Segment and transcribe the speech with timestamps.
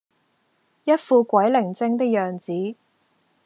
[0.83, 2.75] 一副鬼靈精的樣子